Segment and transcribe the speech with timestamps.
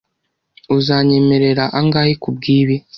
[0.77, 2.75] Uzanyemerera angahe kubwibi?